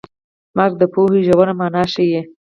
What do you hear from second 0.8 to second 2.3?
د پوهې ژوره مانا ښيي.